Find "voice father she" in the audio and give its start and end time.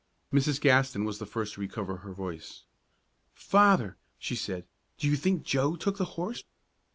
2.11-4.35